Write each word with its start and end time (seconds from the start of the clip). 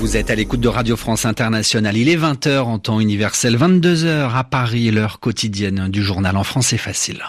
Vous 0.00 0.16
êtes 0.16 0.30
à 0.30 0.34
l'écoute 0.34 0.60
de 0.60 0.68
Radio 0.68 0.96
France 0.96 1.26
Internationale. 1.26 1.94
Il 1.94 2.08
est 2.08 2.16
20h 2.16 2.60
en 2.60 2.78
temps 2.78 3.00
universel, 3.00 3.58
22h 3.58 4.34
à 4.34 4.44
Paris, 4.44 4.90
l'heure 4.90 5.20
quotidienne 5.20 5.90
du 5.90 6.02
journal 6.02 6.38
en 6.38 6.42
français 6.42 6.78
facile. 6.78 7.22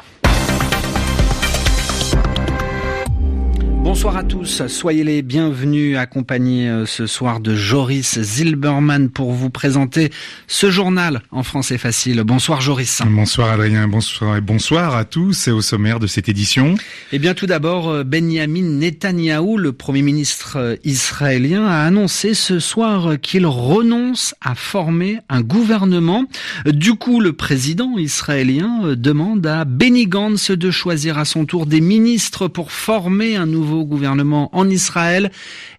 Bonsoir 3.84 4.16
à 4.16 4.24
tous, 4.24 4.68
soyez 4.68 5.04
les 5.04 5.24
bienvenus 5.24 5.98
accompagnés 5.98 6.70
euh, 6.70 6.86
ce 6.86 7.08
soir 7.08 7.40
de 7.40 7.56
Joris 7.56 8.20
Zilberman 8.22 9.10
pour 9.10 9.32
vous 9.32 9.50
présenter 9.50 10.12
ce 10.46 10.70
journal 10.70 11.24
en 11.32 11.42
français 11.42 11.80
facile. 11.80 12.22
Bonsoir 12.24 12.62
Joris. 12.62 13.02
Bonsoir 13.08 13.50
Adrien, 13.50 13.88
bonsoir 13.88 14.38
et 14.38 14.42
bonsoir 14.42 14.96
à 14.96 15.04
tous 15.04 15.48
et 15.48 15.52
au 15.52 15.62
sommaire 15.62 16.00
de 16.00 16.06
cette 16.06 16.30
édition. 16.30 16.76
Eh 17.12 17.18
bien 17.18 17.34
tout 17.34 17.48
d'abord, 17.48 17.90
euh, 17.90 18.04
Benjamin 18.04 18.62
Netanyahou, 18.62 19.58
le 19.58 19.74
Premier 19.74 20.04
ministre 20.04 20.58
euh, 20.58 20.76
israélien, 20.84 21.66
a 21.66 21.84
annoncé 21.84 22.36
ce 22.36 22.60
soir 22.60 23.20
qu'il 23.20 23.48
renonce 23.48 24.36
à 24.42 24.54
former 24.54 25.18
un 25.28 25.42
gouvernement. 25.42 26.26
Du 26.68 26.94
coup, 26.94 27.20
le 27.20 27.34
président 27.34 27.98
israélien 27.98 28.94
demande 28.96 29.48
à 29.48 29.66
Benny 29.66 30.06
Gantz 30.06 30.52
de 30.52 30.70
choisir 30.70 31.18
à 31.18 31.26
son 31.26 31.46
tour 31.46 31.66
des 31.66 31.82
ministres 31.82 32.48
pour 32.48 32.72
former 32.72 33.36
un 33.36 33.48
nouveau 33.48 33.71
gouvernement 33.80 34.50
en 34.56 34.70
Israël 34.70 35.32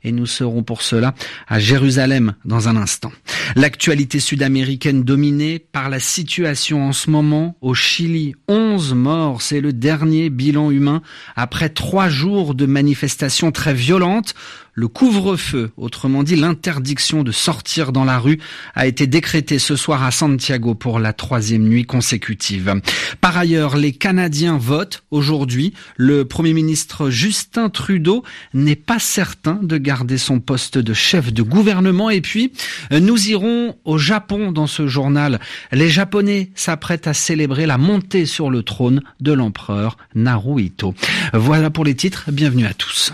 et 0.05 0.13
nous 0.13 0.27
serons 0.27 0.63
pour 0.63 0.83
cela 0.83 1.15
à 1.49 1.59
Jérusalem 1.59 2.35
dans 2.45 2.69
un 2.69 2.77
instant. 2.77 3.13
L'actualité 3.57 4.21
sud-américaine 4.21 5.05
dominée 5.05 5.59
par 5.59 5.89
la 5.89 6.01
situation 6.01 6.89
en 6.89 6.93
ce 6.93 7.11
moment 7.11 7.57
au 7.61 7.75
Chili. 7.75 8.35
11 8.49 8.95
morts, 8.95 9.43
c'est 9.43 9.61
le 9.61 9.73
dernier 9.73 10.31
bilan 10.31 10.71
humain 10.71 11.03
après 11.37 11.69
trois 11.69 12.09
jours 12.09 12.55
de 12.55 12.67
manifestations 12.67 13.53
très 13.53 13.75
violentes. 13.75 14.35
Le 14.75 14.89
couvre-feu, 14.89 15.71
autrement 15.77 16.23
dit 16.23 16.35
l'interdiction 16.35 17.23
de 17.23 17.31
sortir 17.31 17.93
dans 17.93 18.05
la 18.05 18.19
rue, 18.19 18.39
a 18.75 18.87
été 18.87 19.07
décrété 19.07 19.59
ce 19.59 19.77
soir 19.77 20.03
à 20.03 20.11
Santiago 20.11 20.75
pour 20.75 20.99
la 20.99 21.13
troisième 21.13 21.69
nuit 21.69 21.85
consécutive. 21.85 22.81
Par 23.21 23.37
ailleurs, 23.37 23.77
les 23.77 23.93
Canadiens 23.93 24.57
votent 24.57 25.03
aujourd'hui. 25.11 25.75
Le 25.99 26.25
Premier 26.25 26.55
ministre 26.55 27.11
Justin 27.11 27.69
Trudeau 27.69 28.25
n'est 28.55 28.75
pas 28.75 28.99
certain 28.99 29.59
de 29.63 29.77
garder 29.77 30.17
son 30.17 30.41
poste 30.41 30.79
de 30.79 30.95
chef 30.95 31.35
de 31.35 31.43
gouvernement. 31.43 32.09
Et 32.09 32.23
puis, 32.23 32.53
nous 32.91 33.29
irons 33.29 33.77
au 33.85 33.99
Japon 33.99 34.53
dans 34.53 34.67
ce 34.67 34.87
journal. 34.87 35.39
Les 35.71 35.91
Japonais 35.91 36.51
s'apprêtent 36.55 37.07
à 37.07 37.15
célébrer 37.15 37.67
la 37.67 37.77
montée 37.77 38.25
sur 38.25 38.49
le 38.49 38.63
trône 38.63 39.03
de 39.21 39.33
l'empereur 39.33 39.99
Naruhito. 40.15 40.95
Voilà 41.35 41.69
pour 41.69 41.85
les 41.85 41.95
titres. 41.95 42.31
Bienvenue 42.33 42.65
à 42.65 42.73
tous. 42.73 43.13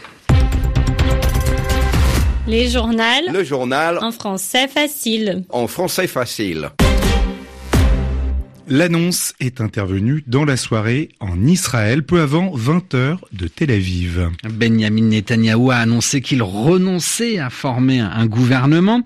Les 2.48 2.70
journaux. 2.70 3.02
Le 3.30 3.44
journal. 3.44 3.98
En 4.00 4.10
français 4.10 4.68
facile. 4.68 5.44
En 5.50 5.66
français 5.66 6.06
facile. 6.06 6.70
L'annonce 8.70 9.34
est 9.40 9.62
intervenue 9.62 10.22
dans 10.26 10.44
la 10.44 10.58
soirée 10.58 11.10
en 11.20 11.46
Israël, 11.46 12.02
peu 12.02 12.20
avant 12.20 12.50
20 12.54 12.94
heures 12.94 13.20
de 13.32 13.48
Tel 13.48 13.70
Aviv. 13.70 14.30
Benjamin 14.44 15.04
Netanyahou 15.04 15.70
a 15.70 15.76
annoncé 15.76 16.20
qu'il 16.20 16.42
renonçait 16.42 17.38
à 17.38 17.48
former 17.48 18.00
un 18.00 18.26
gouvernement. 18.26 19.02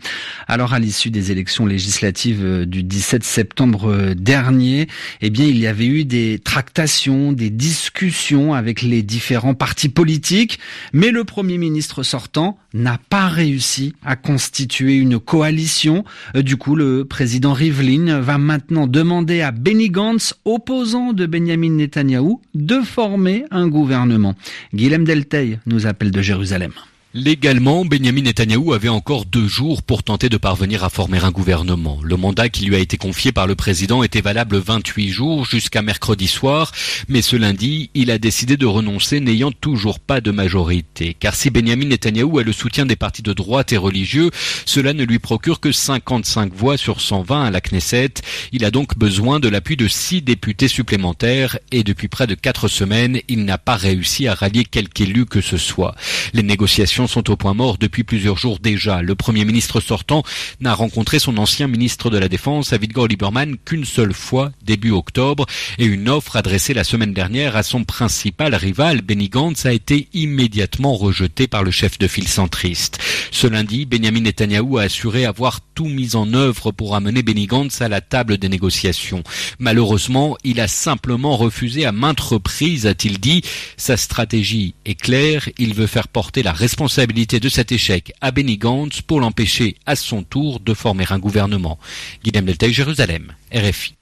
Alors, 0.49 0.75
à 0.75 0.79
l'issue 0.79 1.11
des 1.11 1.31
élections 1.31 1.67
législatives 1.67 2.45
euh, 2.45 2.67
du 2.67 2.83
17 2.83 3.25
septembre 3.25 3.91
euh, 3.91 4.15
dernier, 4.15 4.89
eh 5.21 5.31
bien, 5.31 5.47
il 5.47 5.59
y 5.59 5.67
avait 5.67 5.87
eu 5.87 6.05
des 6.05 6.39
tractations, 6.39 7.33
des 7.33 7.51
discussions 7.51 8.55
avec 8.55 8.83
les 8.83 9.03
différents 9.03 9.55
partis 9.55 9.89
politiques, 9.89 10.59
mais 10.93 11.11
le 11.11 11.25
premier 11.25 11.59
ministre 11.59 12.03
sortant 12.03 12.59
n'a 12.75 12.99
pas 13.09 13.29
réussi 13.29 13.95
à 14.05 14.17
constituer 14.17 14.97
une 14.97 15.19
coalition. 15.19 16.05
Euh, 16.37 16.43
du 16.43 16.57
coup, 16.57 16.75
le 16.75 17.05
président 17.05 17.53
Rivlin 17.53 18.21
va 18.21 18.39
maintenant 18.39 18.87
demander 18.87 19.43
à 19.43 19.51
Benny 19.51 19.91
Gantz, 19.91 20.35
opposant 20.45 21.13
de 21.13 21.27
Benjamin 21.27 21.71
Netanyahou, 21.71 22.41
de 22.55 22.81
former 22.81 23.45
un 23.51 23.69
gouvernement. 23.69 24.35
Guilhem 24.75 25.05
Delteil 25.05 25.59
nous 25.67 25.87
appelle 25.87 26.11
de 26.11 26.23
Jérusalem. 26.23 26.73
Légalement, 27.15 27.85
Benjamin 27.85 28.23
Netanyahou 28.23 28.73
avait 28.73 28.89
encore 28.89 29.27
deux 29.27 29.47
jours 29.47 29.83
pour 29.83 30.03
tenter 30.03 30.31
de 30.31 30.39
parvenir 30.39 30.83
à 30.83 30.89
former 30.89 31.19
un 31.19 31.31
gouvernement. 31.31 32.01
Le 32.03 32.17
mandat 32.17 32.49
qui 32.49 32.65
lui 32.65 32.75
a 32.75 32.79
été 32.79 32.97
confié 32.97 33.33
par 33.33 33.47
le 33.47 33.55
président 33.55 34.03
était 34.03 34.23
valable 34.23 34.57
28 34.57 35.11
jours 35.11 35.45
jusqu'à 35.45 35.83
mercredi 35.83 36.27
soir, 36.27 36.73
mais 37.09 37.21
ce 37.21 37.37
lundi, 37.37 37.91
il 37.93 38.11
a 38.11 38.17
décidé 38.17 38.57
de 38.57 38.65
renoncer 38.65 39.21
n'ayant 39.21 39.53
toujours 39.53 40.01
pas 40.01 40.23
de 40.23 40.31
majorité. 40.31 41.15
Car 41.21 41.35
si 41.35 41.51
Benjamin 41.51 41.85
Netanyahou 41.85 42.39
a 42.39 42.45
le 42.45 42.53
soutien 42.53 42.87
des 42.87 42.97
partis 42.97 43.21
de 43.21 43.35
droite 43.35 43.75
et 43.75 43.77
religieux, 43.77 44.31
cela 44.65 44.95
ne 44.95 45.05
lui 45.05 45.19
procure 45.19 45.61
que 45.61 45.71
55 45.71 46.55
voix 46.55 46.79
sur 46.79 47.03
120 47.03 47.45
à 47.45 47.51
la 47.51 47.61
Knesset. 47.61 48.15
Il 48.53 48.65
a 48.65 48.71
donc 48.71 48.97
besoin 48.97 49.39
de 49.39 49.51
l'appui 49.51 49.77
de 49.77 49.87
six 49.87 50.23
députés 50.23 50.69
supplémentaires 50.69 51.59
et 51.73 51.85
depuis 51.85 52.09
près 52.09 52.27
de 52.27 52.35
quatre 52.35 52.69
semaines, 52.69 53.21
il 53.29 53.45
n'a 53.45 53.59
pas 53.59 53.77
réussi 53.77 54.29
à 54.29 54.35
rallier 54.35 54.65
quelque 54.65 55.03
élu 55.03 55.27
que 55.27 55.43
ce 55.43 55.59
soit. 55.59 55.95
Les 56.33 56.43
négociations 56.43 57.02
sont 57.07 57.31
au 57.31 57.37
point 57.37 57.55
mort 57.55 57.79
depuis 57.79 58.05
plusieurs 58.05 58.37
jours 58.37 58.59
déjà. 58.59 59.03
Le 59.03 59.15
Premier 59.15 59.45
ministre 59.45 59.81
sortant 59.81 60.23
n'a 60.61 60.75
rencontré 60.75 61.19
son 61.19 61.37
ancien 61.39 61.67
ministre 61.67 62.11
de 62.11 62.19
la 62.19 62.29
Défense, 62.29 62.73
Avigdor 62.73 63.09
Lieberman, 63.09 63.57
qu'une 63.65 63.85
seule 63.85 64.15
fois, 64.15 64.53
début 64.63 64.91
octobre, 64.91 65.47
et 65.79 65.85
une 65.85 66.09
offre 66.09 66.37
adressée 66.37 66.75
la 66.75 66.85
semaine 66.85 67.13
dernière 67.13 67.57
à 67.57 67.63
son 67.63 67.85
principal 67.85 68.55
rival, 68.55 69.03
Benny 69.03 69.29
Gantz, 69.29 69.67
a 69.67 69.73
été 69.73 70.09
immédiatement 70.13 70.95
rejetée 70.95 71.47
par 71.47 71.63
le 71.63 71.71
chef 71.71 71.99
de 71.99 72.07
file 72.07 72.29
centriste. 72.29 72.99
Ce 73.31 73.47
lundi, 73.47 73.87
Benjamin 73.87 74.21
Netanyahou 74.21 74.79
a 74.79 74.83
assuré 74.83 75.25
avoir 75.25 75.61
tout 75.75 75.89
mis 75.89 76.15
en 76.17 76.33
œuvre 76.35 76.71
pour 76.71 76.95
amener 76.95 77.23
Benny 77.23 77.47
Gantz 77.47 77.81
à 77.81 77.89
la 77.89 78.01
table 78.01 78.39
des 78.39 78.49
négociations. 78.49 79.23
Malheureusement, 79.59 80.37
il 80.45 80.61
a 80.61 80.69
simplement 80.69 81.37
refusé 81.37 81.85
à 81.85 81.93
maintes 81.93 82.21
reprises, 82.21 82.87
a-t-il 82.87 83.19
dit. 83.19 83.43
Sa 83.77 83.97
stratégie 83.97 84.75
est 84.85 84.95
claire, 84.95 85.49
il 85.59 85.75
veut 85.75 85.87
faire 85.87 86.09
porter 86.09 86.43
la 86.43 86.53
responsabilité 86.53 86.92
responsabilité 86.93 87.41
de 87.41 87.49
cet 87.49 87.73
échec 87.73 88.13
à 88.21 88.33
Benny 88.33 88.59
Gantz 88.59 89.01
pour 89.01 89.19
l'empêcher 89.19 89.77
à 89.87 89.97
son 89.97 90.23
tour 90.23 90.61
de 90.61 90.75
former 90.75 91.07
un 91.09 91.19
gouvernement. 91.19 91.79
Guillaume 92.23 92.45
Delta, 92.45 92.69
Jérusalem, 92.69 93.33
RFI. 93.51 93.95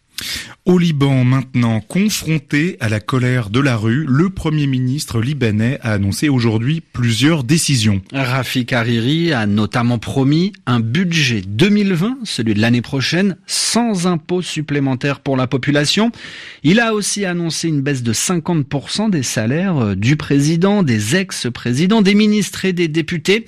Au 0.67 0.79
Liban 0.79 1.25
maintenant, 1.25 1.81
confronté 1.81 2.77
à 2.81 2.89
la 2.89 3.01
colère 3.01 3.51
de 3.51 3.61
la 3.61 3.77
rue, 3.77 4.05
le 4.09 4.31
Premier 4.31 4.67
ministre 4.67 5.21
libanais 5.21 5.79
a 5.83 5.93
annoncé 5.93 6.29
aujourd'hui 6.29 6.81
plusieurs 6.81 7.45
décisions. 7.45 8.03
Rafik 8.13 8.73
Hariri 8.73 9.33
a 9.33 9.47
notamment 9.47 9.99
promis 9.99 10.53
un 10.67 10.81
budget 10.81 11.43
2020, 11.47 12.19
celui 12.25 12.55
de 12.55 12.61
l'année 12.61 12.83
prochaine, 12.83 13.37
sans 13.47 14.07
impôts 14.07 14.43
supplémentaires 14.43 15.21
pour 15.21 15.37
la 15.37 15.47
population. 15.47 16.13
Il 16.63 16.81
a 16.81 16.95
aussi 16.95 17.25
annoncé 17.25 17.69
une 17.69 17.81
baisse 17.81 18.03
de 18.03 18.13
50% 18.13 19.11
des 19.11 19.23
salaires 19.23 19.97
du 19.97 20.17
président, 20.17 20.83
des 20.83 21.17
ex-présidents, 21.17 22.03
des 22.03 22.15
ministres 22.15 22.65
et 22.65 22.73
des 22.73 22.89
députés. 22.89 23.47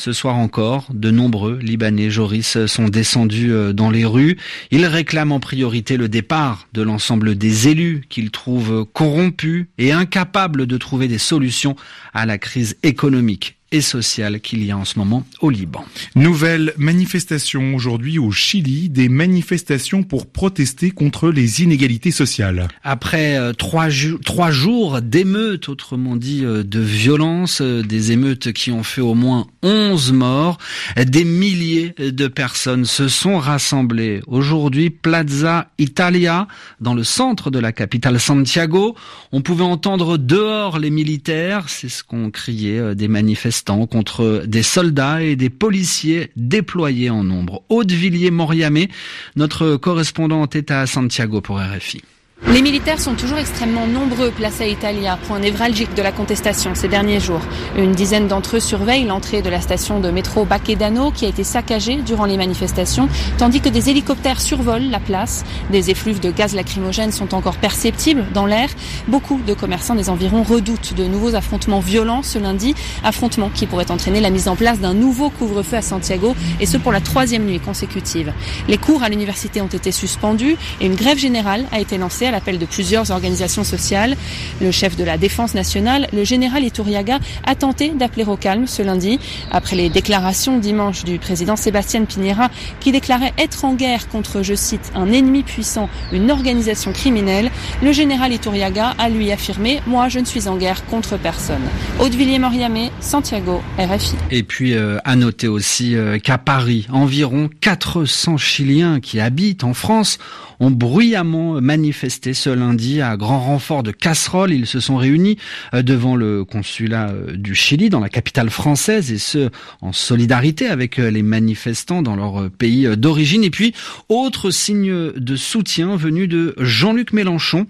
Ce 0.00 0.14
soir 0.14 0.36
encore, 0.36 0.86
de 0.94 1.10
nombreux 1.10 1.58
Libanais 1.58 2.08
Joris 2.08 2.64
sont 2.64 2.88
descendus 2.88 3.52
euh, 3.52 3.74
dans 3.74 3.90
les 3.90 4.06
rues. 4.06 4.38
Ils 4.70 4.86
réclament 4.86 5.32
en 5.32 5.40
priorité 5.40 5.98
le 5.98 6.08
départ 6.08 6.68
de 6.72 6.80
l'ensemble 6.80 7.34
des 7.34 7.68
élus 7.68 8.04
qu'ils 8.08 8.30
trouvent 8.30 8.86
corrompus 8.94 9.66
et 9.76 9.92
incapables 9.92 10.66
de 10.66 10.78
trouver 10.78 11.06
des 11.06 11.18
solutions 11.18 11.76
à 12.14 12.24
la 12.24 12.38
crise 12.38 12.78
économique 12.82 13.59
et 13.72 13.80
sociale 13.80 14.40
qu'il 14.40 14.64
y 14.64 14.70
a 14.72 14.76
en 14.76 14.84
ce 14.84 14.98
moment 14.98 15.24
au 15.40 15.50
Liban. 15.50 15.84
Nouvelle 16.16 16.72
manifestation 16.76 17.74
aujourd'hui 17.74 18.18
au 18.18 18.32
Chili, 18.32 18.88
des 18.88 19.08
manifestations 19.08 20.02
pour 20.02 20.26
protester 20.26 20.90
contre 20.90 21.30
les 21.30 21.62
inégalités 21.62 22.10
sociales. 22.10 22.66
Après 22.82 23.36
euh, 23.36 23.52
trois, 23.52 23.88
trois, 24.24 24.50
jours 24.50 25.00
d'émeutes, 25.00 25.68
autrement 25.68 26.16
dit 26.16 26.44
euh, 26.44 26.64
de 26.64 26.80
violence, 26.80 27.60
euh, 27.60 27.82
des 27.82 28.10
émeutes 28.10 28.52
qui 28.52 28.72
ont 28.72 28.82
fait 28.82 29.00
au 29.00 29.14
moins 29.14 29.46
11 29.62 30.12
morts, 30.12 30.58
des 30.96 31.24
milliers 31.24 31.94
de 31.98 32.26
personnes 32.26 32.84
se 32.84 33.08
sont 33.08 33.38
rassemblées 33.38 34.20
aujourd'hui, 34.26 34.90
Plaza 34.90 35.70
Italia, 35.78 36.48
dans 36.80 36.94
le 36.94 37.04
centre 37.04 37.50
de 37.50 37.58
la 37.58 37.72
capitale 37.72 38.18
Santiago. 38.18 38.96
On 39.32 39.42
pouvait 39.42 39.64
entendre 39.64 40.16
dehors 40.16 40.78
les 40.78 40.90
militaires, 40.90 41.68
c'est 41.68 41.88
ce 41.88 42.02
qu'ont 42.02 42.30
crié 42.30 42.94
des 42.94 43.08
manifestants 43.08 43.59
contre 43.64 44.44
des 44.46 44.62
soldats 44.62 45.22
et 45.22 45.36
des 45.36 45.50
policiers 45.50 46.30
déployés 46.36 47.10
en 47.10 47.24
nombre. 47.24 47.62
Aude 47.68 47.92
Villiers-Moriamé, 47.92 48.88
notre 49.36 49.76
correspondante 49.76 50.56
est 50.56 50.70
à 50.70 50.86
Santiago 50.86 51.40
pour 51.40 51.58
RFI. 51.58 52.02
Les 52.48 52.62
militaires 52.62 53.00
sont 53.00 53.14
toujours 53.14 53.38
extrêmement 53.38 53.86
nombreux 53.86 54.30
place 54.30 54.60
à 54.60 54.66
Italia, 54.66 55.18
point 55.28 55.38
névralgique 55.38 55.94
de 55.94 56.02
la 56.02 56.10
contestation 56.10 56.74
ces 56.74 56.88
derniers 56.88 57.20
jours. 57.20 57.42
Une 57.76 57.92
dizaine 57.92 58.28
d'entre 58.28 58.56
eux 58.56 58.60
surveillent 58.60 59.04
l'entrée 59.04 59.42
de 59.42 59.50
la 59.50 59.60
station 59.60 60.00
de 60.00 60.10
métro 60.10 60.46
Baquedano 60.46 61.10
qui 61.10 61.26
a 61.26 61.28
été 61.28 61.44
saccagée 61.44 61.96
durant 61.96 62.24
les 62.24 62.38
manifestations, 62.38 63.08
tandis 63.38 63.60
que 63.60 63.68
des 63.68 63.90
hélicoptères 63.90 64.40
survolent 64.40 64.90
la 64.90 64.98
place. 65.00 65.44
Des 65.70 65.90
effluves 65.90 66.18
de 66.18 66.30
gaz 66.30 66.54
lacrymogène 66.54 67.12
sont 67.12 67.34
encore 67.34 67.56
perceptibles 67.56 68.24
dans 68.32 68.46
l'air. 68.46 68.70
Beaucoup 69.06 69.38
de 69.46 69.54
commerçants 69.54 69.94
des 69.94 70.08
environs 70.08 70.42
redoutent 70.42 70.94
de 70.94 71.04
nouveaux 71.04 71.34
affrontements 71.34 71.80
violents 71.80 72.22
ce 72.22 72.38
lundi, 72.38 72.74
affrontements 73.04 73.50
qui 73.54 73.66
pourraient 73.66 73.92
entraîner 73.92 74.20
la 74.20 74.30
mise 74.30 74.48
en 74.48 74.56
place 74.56 74.80
d'un 74.80 74.94
nouveau 74.94 75.30
couvre-feu 75.30 75.76
à 75.76 75.82
Santiago, 75.82 76.34
et 76.58 76.66
ce 76.66 76.78
pour 76.78 76.90
la 76.90 77.00
troisième 77.00 77.44
nuit 77.44 77.60
consécutive. 77.60 78.32
Les 78.66 78.78
cours 78.78 79.02
à 79.02 79.08
l'université 79.08 79.60
ont 79.60 79.66
été 79.66 79.92
suspendus 79.92 80.56
et 80.80 80.86
une 80.86 80.96
grève 80.96 81.18
générale 81.18 81.66
a 81.70 81.80
été 81.80 81.98
lancée 81.98 82.29
l'appel 82.30 82.58
de 82.58 82.66
plusieurs 82.66 83.10
organisations 83.10 83.64
sociales. 83.64 84.16
Le 84.60 84.70
chef 84.70 84.96
de 84.96 85.04
la 85.04 85.18
défense 85.18 85.54
nationale, 85.54 86.08
le 86.12 86.24
général 86.24 86.64
Iturriaga, 86.64 87.18
a 87.44 87.54
tenté 87.54 87.90
d'appeler 87.90 88.24
au 88.24 88.36
calme 88.36 88.66
ce 88.66 88.82
lundi, 88.82 89.18
après 89.50 89.76
les 89.76 89.88
déclarations 89.88 90.58
dimanche 90.58 91.04
du 91.04 91.18
président 91.18 91.56
Sébastien 91.56 92.04
Piñera, 92.04 92.50
qui 92.80 92.92
déclarait 92.92 93.32
être 93.38 93.64
en 93.64 93.74
guerre 93.74 94.08
contre, 94.08 94.42
je 94.42 94.54
cite, 94.54 94.92
un 94.94 95.12
ennemi 95.12 95.42
puissant, 95.42 95.88
une 96.12 96.30
organisation 96.30 96.92
criminelle. 96.92 97.50
Le 97.82 97.92
général 97.92 98.32
Iturriaga 98.32 98.94
a 98.98 99.08
lui 99.08 99.32
affirmé, 99.32 99.80
moi 99.86 100.08
je 100.08 100.18
ne 100.18 100.24
suis 100.24 100.48
en 100.48 100.56
guerre 100.56 100.84
contre 100.86 101.16
personne. 101.16 101.62
Audevilliers-Moriamé, 102.00 102.90
Santiago, 103.00 103.62
RFI. 103.78 104.16
Et 104.30 104.42
puis 104.42 104.74
euh, 104.74 104.98
à 105.04 105.16
noter 105.16 105.48
aussi 105.48 105.96
euh, 105.96 106.18
qu'à 106.18 106.38
Paris, 106.38 106.86
environ 106.90 107.48
400 107.60 108.36
Chiliens 108.36 109.00
qui 109.00 109.20
habitent 109.20 109.64
en 109.64 109.74
France 109.74 110.18
ont 110.60 110.70
bruyamment 110.70 111.60
manifesté 111.60 112.19
ce 112.20 112.50
lundi 112.50 113.00
à 113.00 113.16
grand 113.16 113.40
renfort 113.40 113.82
de 113.82 113.90
casseroles. 113.90 114.52
Ils 114.52 114.66
se 114.66 114.80
sont 114.80 114.96
réunis 114.96 115.36
euh, 115.74 115.82
devant 115.82 116.16
le 116.16 116.44
consulat 116.44 117.10
euh, 117.10 117.36
du 117.36 117.54
Chili 117.54 117.88
dans 117.88 118.00
la 118.00 118.08
capitale 118.08 118.50
française 118.50 119.10
et 119.10 119.18
ce 119.18 119.50
en 119.80 119.92
solidarité 119.92 120.66
avec 120.66 120.98
euh, 120.98 121.10
les 121.10 121.22
manifestants 121.22 122.02
dans 122.02 122.16
leur 122.16 122.50
pays 122.50 122.86
d'origine. 122.96 123.44
Et 123.44 123.50
puis, 123.50 123.74
autre 124.08 124.50
signe 124.50 125.12
de 125.12 125.36
soutien 125.36 125.96
venu 125.96 126.28
de 126.28 126.54
Jean-Luc 126.58 127.12
Mélenchon, 127.12 127.66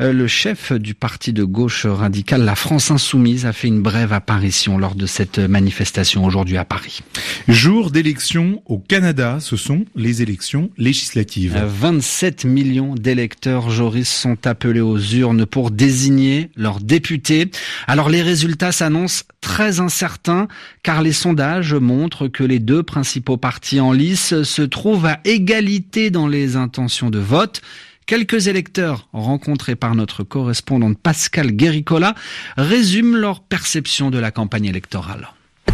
le 0.00 0.26
chef 0.26 0.72
du 0.72 0.94
parti 0.94 1.32
de 1.32 1.44
gauche 1.44 1.86
radicale 1.86 2.44
La 2.44 2.54
France 2.54 2.90
Insoumise 2.90 3.46
a 3.46 3.52
fait 3.52 3.68
une 3.68 3.80
brève 3.80 4.12
apparition 4.12 4.78
lors 4.78 4.94
de 4.94 5.06
cette 5.06 5.38
manifestation 5.38 6.24
aujourd'hui 6.24 6.56
à 6.56 6.64
Paris. 6.64 7.00
Jour 7.48 7.90
d'élection 7.90 8.62
au 8.66 8.78
Canada, 8.78 9.38
ce 9.40 9.56
sont 9.56 9.84
les 9.96 10.22
élections 10.22 10.70
législatives. 10.76 11.56
27 11.66 12.44
millions 12.44 12.94
d'électeurs 12.94 13.70
Joris 13.94 14.08
sont 14.08 14.48
appelés 14.48 14.80
aux 14.80 14.98
urnes 14.98 15.46
pour 15.46 15.70
désigner 15.70 16.50
leurs 16.56 16.80
députés. 16.80 17.52
Alors 17.86 18.08
les 18.08 18.22
résultats 18.22 18.72
s'annoncent 18.72 19.22
très 19.40 19.78
incertains 19.78 20.48
car 20.82 21.00
les 21.00 21.12
sondages 21.12 21.74
montrent 21.74 22.26
que 22.26 22.42
les 22.42 22.58
deux 22.58 22.82
principaux 22.82 23.36
partis 23.36 23.78
en 23.78 23.92
lice 23.92 24.42
se 24.42 24.62
trouvent 24.62 25.06
à 25.06 25.20
égalité 25.24 26.10
dans 26.10 26.26
les 26.26 26.56
intentions 26.56 27.10
de 27.10 27.20
vote. 27.20 27.62
Quelques 28.06 28.48
électeurs 28.48 29.08
rencontrés 29.12 29.76
par 29.76 29.94
notre 29.94 30.24
correspondante 30.24 30.98
Pascal 30.98 31.52
Guéricola 31.52 32.16
résument 32.56 33.16
leur 33.16 33.42
perception 33.42 34.10
de 34.10 34.18
la 34.18 34.32
campagne 34.32 34.66
électorale 34.66 35.28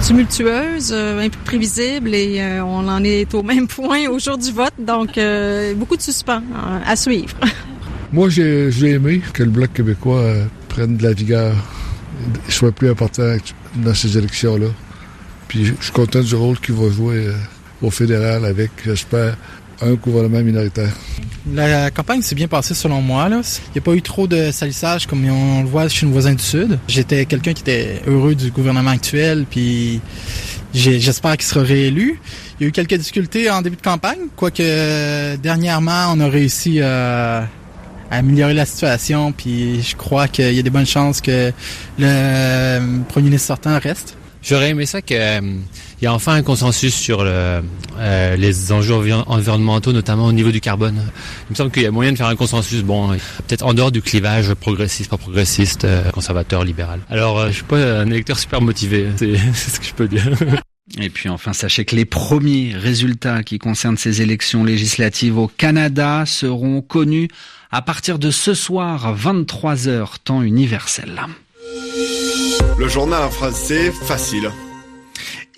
tumultueuse, 0.06 0.92
euh, 0.92 1.20
imprévisible 1.20 2.14
et 2.14 2.40
euh, 2.40 2.64
on 2.64 2.88
en 2.88 3.04
est 3.04 3.34
au 3.34 3.42
même 3.42 3.68
point 3.76 4.08
au 4.08 4.18
jour 4.18 4.38
du 4.38 4.50
vote, 4.50 4.72
donc 4.78 5.18
euh, 5.18 5.74
beaucoup 5.74 5.96
de 5.96 6.02
suspens 6.02 6.42
à 6.86 6.96
suivre. 6.96 7.36
Moi, 8.12 8.28
j'ai 8.28 8.70
aimé 8.82 9.22
que 9.32 9.44
le 9.44 9.50
Bloc 9.50 9.72
québécois 9.72 10.32
prenne 10.68 10.96
de 10.96 11.02
la 11.02 11.12
vigueur, 11.12 11.54
soit 12.48 12.72
plus 12.72 12.90
important 12.90 13.36
dans 13.76 13.94
ces 13.94 14.18
élections-là. 14.18 14.66
Puis 15.46 15.66
je 15.66 15.74
suis 15.80 15.92
content 15.92 16.20
du 16.20 16.34
rôle 16.34 16.58
qu'il 16.58 16.74
va 16.74 16.90
jouer 16.90 17.28
au 17.80 17.90
fédéral 17.90 18.44
avec, 18.44 18.70
j'espère, 18.84 19.36
un 19.80 19.94
gouvernement 19.94 20.42
minoritaire. 20.42 20.92
La 21.54 21.90
campagne 21.90 22.20
s'est 22.20 22.34
bien 22.34 22.48
passée 22.48 22.74
selon 22.74 23.00
moi. 23.00 23.28
Il 23.30 23.32
n'y 23.32 23.78
a 23.78 23.80
pas 23.80 23.94
eu 23.94 24.02
trop 24.02 24.26
de 24.26 24.50
salissage 24.50 25.06
comme 25.06 25.24
on 25.28 25.62
le 25.62 25.68
voit 25.68 25.88
chez 25.88 26.04
nos 26.04 26.12
voisins 26.12 26.34
du 26.34 26.42
Sud. 26.42 26.78
J'étais 26.88 27.26
quelqu'un 27.26 27.52
qui 27.52 27.62
était 27.62 28.02
heureux 28.06 28.34
du 28.34 28.50
gouvernement 28.50 28.90
actuel, 28.90 29.46
puis 29.48 30.00
j'espère 30.74 31.36
qu'il 31.36 31.46
sera 31.46 31.64
réélu. 31.64 32.20
Il 32.58 32.64
y 32.64 32.66
a 32.66 32.68
eu 32.68 32.72
quelques 32.72 32.94
difficultés 32.94 33.48
en 33.48 33.62
début 33.62 33.76
de 33.76 33.82
campagne, 33.82 34.18
quoique 34.36 35.36
dernièrement, 35.36 36.12
on 36.12 36.20
a 36.20 36.28
réussi 36.28 36.82
à 36.82 37.48
améliorer 38.10 38.54
la 38.54 38.66
situation, 38.66 39.32
puis 39.32 39.82
je 39.82 39.96
crois 39.96 40.28
qu'il 40.28 40.52
y 40.52 40.58
a 40.58 40.62
des 40.62 40.70
bonnes 40.70 40.86
chances 40.86 41.20
que 41.20 41.52
le 41.98 43.02
premier 43.08 43.26
ministre 43.26 43.48
sortant 43.48 43.78
reste. 43.78 44.16
J'aurais 44.42 44.70
aimé 44.70 44.86
ça 44.86 45.02
qu'il 45.02 45.18
euh, 45.18 45.40
y 46.00 46.06
ait 46.06 46.08
enfin 46.08 46.32
un 46.32 46.42
consensus 46.42 46.94
sur 46.94 47.24
le, 47.24 47.62
euh, 47.98 48.36
les 48.36 48.72
enjeux 48.72 48.94
environnementaux, 49.26 49.92
notamment 49.92 50.26
au 50.26 50.32
niveau 50.32 50.50
du 50.50 50.62
carbone. 50.62 50.96
Il 51.48 51.50
me 51.50 51.54
semble 51.54 51.70
qu'il 51.70 51.82
y 51.82 51.86
a 51.86 51.90
moyen 51.90 52.12
de 52.12 52.16
faire 52.16 52.26
un 52.26 52.36
consensus, 52.36 52.82
bon, 52.82 53.10
peut-être 53.46 53.66
en 53.66 53.74
dehors 53.74 53.92
du 53.92 54.00
clivage 54.00 54.54
progressiste, 54.54 55.10
pas 55.10 55.18
progressiste, 55.18 55.84
euh, 55.84 56.10
conservateur, 56.10 56.64
libéral. 56.64 57.00
Alors, 57.10 57.48
je 57.48 57.52
suis 57.52 57.64
pas 57.64 58.00
un 58.00 58.06
électeur 58.06 58.38
super 58.38 58.62
motivé, 58.62 59.08
c'est 59.16 59.36
ce 59.54 59.78
que 59.78 59.86
je 59.86 59.94
peux 59.94 60.08
dire. 60.08 60.24
Et 60.98 61.10
puis 61.10 61.28
enfin, 61.28 61.52
sachez 61.52 61.84
que 61.84 61.94
les 61.94 62.04
premiers 62.04 62.72
résultats 62.74 63.42
qui 63.42 63.58
concernent 63.58 63.96
ces 63.96 64.22
élections 64.22 64.64
législatives 64.64 65.38
au 65.38 65.46
Canada 65.46 66.24
seront 66.26 66.82
connus 66.82 67.28
à 67.70 67.82
partir 67.82 68.18
de 68.18 68.30
ce 68.30 68.54
soir, 68.54 69.16
23h, 69.16 70.18
temps 70.24 70.42
universel. 70.42 71.22
Le 72.78 72.88
journal 72.88 73.22
en 73.22 73.30
français 73.30 73.92
facile. 74.06 74.50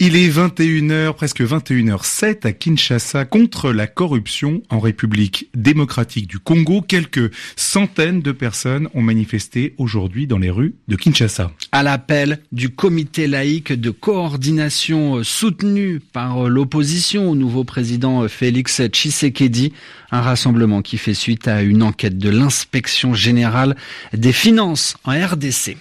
Il 0.05 0.17
est 0.17 0.29
21h, 0.29 1.15
presque 1.15 1.43
21h07 1.43 2.45
à 2.45 2.51
Kinshasa 2.51 3.25
contre 3.25 3.71
la 3.71 3.87
corruption 3.87 4.61
en 4.69 4.81
République 4.81 5.49
démocratique 5.55 6.27
du 6.27 6.41
Congo. 6.41 6.83
Quelques 6.83 7.33
centaines 7.55 8.21
de 8.21 8.33
personnes 8.33 8.89
ont 8.95 9.01
manifesté 9.01 9.77
aujourd'hui 9.79 10.27
dans 10.27 10.39
les 10.39 10.51
rues 10.51 10.75
de 10.89 10.97
Kinshasa. 10.97 11.53
À 11.71 11.85
l'appel 11.85 12.41
du 12.51 12.71
comité 12.71 13.29
laïque 13.29 13.73
de 13.75 13.91
coordination 13.91 15.23
soutenu 15.23 16.01
par 16.01 16.49
l'opposition 16.49 17.31
au 17.31 17.37
nouveau 17.37 17.63
président 17.63 18.27
Félix 18.27 18.83
Tshisekedi, 18.83 19.73
un 20.11 20.21
rassemblement 20.21 20.83
qui 20.83 20.99
fait 20.99 21.15
suite 21.15 21.47
à 21.47 21.63
une 21.63 21.85
enquête 21.85 22.19
de 22.19 22.29
l'inspection 22.29 23.15
générale 23.15 23.77
des 24.13 24.33
finances 24.33 24.97
en 25.05 25.13
RDC. 25.13 25.77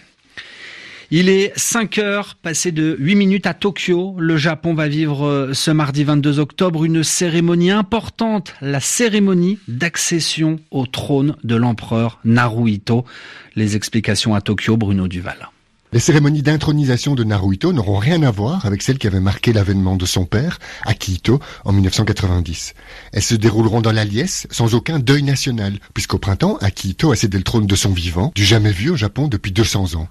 Il 1.13 1.28
est 1.28 1.52
5 1.58 1.98
heures, 1.98 2.36
passé 2.42 2.72
de 2.72 2.96
8 2.98 3.16
minutes 3.16 3.46
à 3.46 3.54
Tokyo. 3.54 4.16
Le 4.18 4.38
Japon 4.38 4.74
va 4.74 4.88
vivre 4.88 5.28
euh, 5.28 5.54
ce 5.54 5.69
mardi 5.69 6.06
22 6.06 6.40
octobre 6.40 6.86
une 6.86 7.04
cérémonie 7.04 7.69
importante, 7.69 8.54
la 8.62 8.80
cérémonie 8.80 9.60
d'accession 9.68 10.62
au 10.72 10.86
trône 10.86 11.36
de 11.44 11.58
l'empereur 11.58 12.22
Naruhito. 12.24 13.04
Les 13.58 13.75
explications 13.75 14.36
à 14.36 14.40
Tokyo, 14.40 14.78
Bruno 14.78 15.10
Duval. 15.10 15.50
Les 15.92 16.00
cérémonies 16.00 16.44
d'intronisation 16.44 17.13
de 17.13 17.25
Naruhito 17.25 17.74
n'auront 17.74 17.98
rien 17.98 18.24
à 18.24 18.32
voir 18.32 18.65
avec 18.65 18.82
celles 18.82 18.98
qui 18.98 19.08
avaient 19.08 19.20
marqué 19.20 19.51
l'avènement 19.51 19.98
de 19.98 20.06
son 20.06 20.24
père, 20.24 20.60
Akihito, 20.86 21.41
en 21.65 21.74
1990. 21.74 22.74
Elles 23.12 23.22
se 23.22 23.36
dérouleront 23.36 23.82
dans 23.82 23.91
la 23.91 24.06
liesse, 24.06 24.48
sans 24.50 24.75
aucun 24.75 25.00
deuil 25.00 25.24
national, 25.24 25.74
puisqu'au 25.94 26.20
printemps, 26.20 26.56
Akihito 26.62 27.12
a 27.12 27.18
cédé 27.18 27.38
le 27.38 27.44
trône 27.44 27.68
de 27.68 27.75
son 27.75 27.91
vivant, 27.91 28.32
du 28.34 28.46
jamais 28.46 28.72
vu 28.72 28.91
au 28.91 28.96
Japon 28.96 29.27
depuis 29.27 29.51
200 29.51 29.96
ans. 29.96 30.08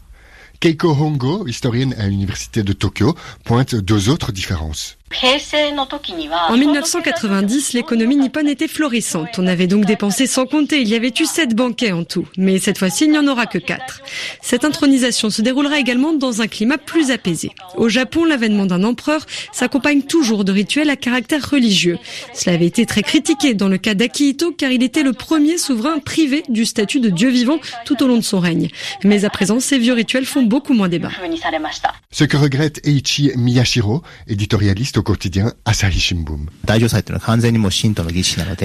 Keiko 0.61 0.90
Hongo, 0.90 1.47
historienne 1.47 1.95
à 1.95 2.07
l'université 2.07 2.62
de 2.62 2.75
Tokyo, 2.75 3.17
pointe 3.45 3.75
deux 3.75 4.11
autres 4.11 4.31
différences. 4.31 4.99
En 6.49 6.57
1990, 6.57 7.73
l'économie 7.73 8.17
nippone 8.17 8.47
était 8.47 8.69
florissante. 8.69 9.38
On 9.38 9.47
avait 9.49 9.67
donc 9.67 9.85
dépensé 9.85 10.29
sans 10.29 10.47
compter. 10.47 10.81
Il 10.81 10.88
y 10.88 10.95
avait 10.95 11.12
eu 11.19 11.26
sept 11.26 11.55
banquets 11.55 11.90
en 11.90 12.05
tout. 12.05 12.26
Mais 12.37 12.61
cette 12.61 12.79
fois-ci, 12.79 13.05
il 13.05 13.11
n'y 13.11 13.19
en 13.19 13.26
aura 13.26 13.47
que 13.47 13.59
quatre. 13.59 14.02
Cette 14.40 14.64
intronisation 14.64 15.29
se 15.29 15.43
déroulera 15.43 15.81
également 15.81 16.12
dans 16.12 16.43
un 16.43 16.47
climat 16.47 16.79
plus 16.79 17.11
apaisé. 17.11 17.50
Au 17.76 17.88
Japon, 17.88 18.25
l'avènement 18.25 18.67
d'un 18.67 18.85
empereur 18.85 19.26
s'accompagne 19.52 20.02
toujours 20.02 20.45
de 20.45 20.52
rituels 20.52 20.90
à 20.90 20.97
caractère 20.97 21.50
religieux. 21.50 21.99
Cela 22.33 22.55
avait 22.55 22.67
été 22.67 22.87
très 22.87 23.02
critiqué 23.02 23.55
dans 23.55 23.69
le 23.69 23.79
cas 23.79 23.95
d'Akihito 23.95 24.52
car 24.52 24.71
il 24.71 24.83
était 24.85 25.02
le 25.02 25.12
premier 25.12 25.59
souverain 25.59 25.99
privé 25.99 26.45
du 26.49 26.64
statut 26.64 27.00
de 27.00 27.11
dieu 27.11 27.31
vivant 27.31 27.59
tout 27.85 28.00
au 28.02 28.07
long 28.07 28.17
de 28.17 28.23
son 28.23 28.38
règne. 28.38 28.69
Mais 29.02 29.25
à 29.25 29.31
présent, 29.31 29.59
ces 29.59 29.79
vieux 29.79 29.95
rituels 29.95 30.25
font 30.25 30.43
beaucoup 30.43 30.73
moins 30.73 30.88
débat. 30.88 31.11
Ce 32.12 32.25
que 32.25 32.37
regrette 32.37 32.81
Eiichi 32.87 33.33
Miyashiro, 33.37 34.02
éditorialiste 34.29 35.00
au 35.00 35.02
quotidien 35.02 35.54
Asahi 35.64 35.99
Shimbun. 35.99 36.40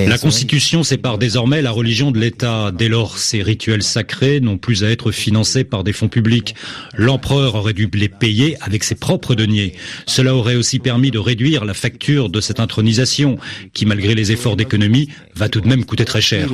La 0.08 0.18
Constitution 0.18 0.84
sépare 0.84 1.18
désormais 1.18 1.62
la 1.62 1.72
religion 1.72 2.12
de 2.12 2.20
l'État. 2.20 2.72
Dès 2.72 2.89
lors, 2.89 3.18
ces 3.18 3.42
rituels 3.42 3.84
sacrés 3.84 4.42
n'ont 4.42 4.58
plus 4.58 4.84
à 4.84 4.89
être 4.89 5.12
financés 5.12 5.63
par 5.63 5.86
des 5.86 5.94
fonds 5.94 6.10
publics. 6.10 6.56
L'empereur 6.96 7.56
aurait 7.56 7.74
dû 7.74 7.89
les 7.94 8.10
payer 8.10 8.58
avec 8.62 8.84
ses 8.84 8.96
propres 8.96 9.34
deniers. 9.34 9.75
Cela 10.06 10.36
aurait 10.36 10.56
aussi 10.56 10.80
permis 10.80 11.10
de 11.10 11.20
réduire 11.20 11.63
la 11.63 11.74
facture 11.74 12.30
de 12.30 12.42
cette 12.42 12.60
intronisation, 12.60 13.38
qui 13.74 13.86
malgré 13.86 14.13
les 14.13 14.34
efforts 14.34 14.58
d'économie, 14.58 15.10
va 15.36 15.48
tout 15.48 15.62
de 15.62 15.68
même 15.68 15.86
coûter 15.86 16.04
très 16.04 16.22
cher. 16.22 16.50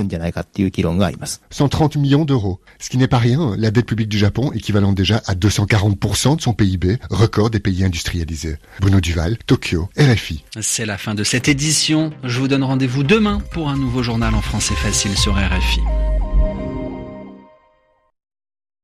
130 1.49 1.95
millions 1.95 2.25
d'euros, 2.25 2.61
ce 2.79 2.89
qui 2.89 2.97
n'est 2.97 3.07
pas 3.07 3.17
rien. 3.17 3.55
La 3.57 3.71
dette 3.71 3.87
publique 3.87 4.09
du 4.09 4.19
Japon 4.19 4.51
équivalent 4.53 4.93
déjà 4.93 5.23
à 5.25 5.33
240% 5.33 6.37
de 6.37 6.41
son 6.41 6.53
PIB, 6.53 6.97
record 7.09 7.49
des 7.49 7.59
pays 7.59 7.83
industrialisés. 7.83 8.57
Bruno 8.79 9.01
Duval, 9.01 9.37
C'est 10.59 10.85
la 10.85 10.97
fin 10.97 11.15
de 11.15 11.23
cette 11.23 11.47
édition. 11.47 12.11
Je 12.23 12.39
vous 12.39 12.47
donne 12.47 12.63
rendez-vous 12.63 13.03
demain 13.03 13.41
pour 13.51 13.69
un 13.69 13.77
nouveau 13.77 14.03
journal 14.03 14.33
en 14.35 14.41
français 14.41 14.75
facile 14.75 15.17
sur 15.17 15.33
RFI. 15.35 15.81